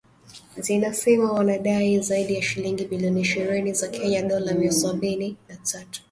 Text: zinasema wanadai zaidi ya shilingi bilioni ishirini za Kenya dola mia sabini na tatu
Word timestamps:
zinasema 0.57 1.31
wanadai 1.31 1.99
zaidi 1.99 2.33
ya 2.35 2.41
shilingi 2.41 2.85
bilioni 2.85 3.21
ishirini 3.21 3.73
za 3.73 3.87
Kenya 3.87 4.21
dola 4.21 4.53
mia 4.53 4.71
sabini 4.71 5.37
na 5.49 5.55
tatu 5.55 5.99